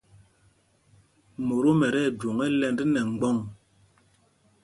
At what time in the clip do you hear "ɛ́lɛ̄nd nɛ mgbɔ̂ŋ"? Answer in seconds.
2.45-3.37